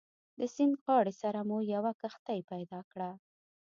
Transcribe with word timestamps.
د 0.39 0.41
سیند 0.53 0.75
غاړې 0.83 1.13
سره 1.21 1.39
مو 1.47 1.57
یوه 1.73 1.91
کښتۍ 2.01 2.39
پیدا 2.51 2.79
کړه. 2.91 3.11